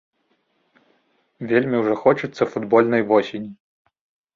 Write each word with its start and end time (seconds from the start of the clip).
Вельмі 1.53 1.75
ўжо 1.85 1.95
хочацца 2.03 2.43
футбольнай 2.57 3.01
восені. 3.17 3.51